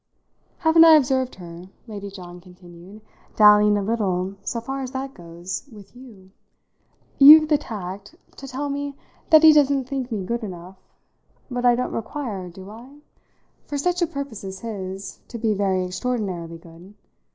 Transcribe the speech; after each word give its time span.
Haven't 0.57 0.83
I 0.83 0.95
observed 0.95 1.35
her," 1.35 1.69
Lady 1.85 2.09
John 2.09 2.41
continued, 2.41 3.03
"dallying 3.35 3.77
a 3.77 3.83
little, 3.83 4.33
so 4.43 4.59
far 4.59 4.81
as 4.81 4.89
that 4.93 5.13
goes, 5.13 5.65
with 5.71 5.95
you? 5.95 6.31
You've 7.19 7.49
the 7.49 7.59
tact 7.59 8.15
to 8.37 8.47
tell 8.47 8.67
me 8.71 8.95
that 9.29 9.43
he 9.43 9.53
doesn't 9.53 9.83
think 9.87 10.11
me 10.11 10.25
good 10.25 10.43
enough, 10.43 10.77
but 11.51 11.65
I 11.65 11.75
don't 11.75 11.93
require, 11.93 12.49
do 12.49 12.67
I? 12.71 12.95
for 13.67 13.77
such 13.77 14.01
a 14.01 14.07
purpose 14.07 14.43
as 14.43 14.61
his 14.61 15.19
to 15.27 15.37
be 15.37 15.53
very 15.53 15.85
extraordinarily 15.85 16.57
good. 16.57 16.95